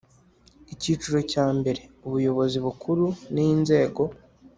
[0.73, 4.01] Icyiciro cya mbere Ubuyobozi Bukuru n inzego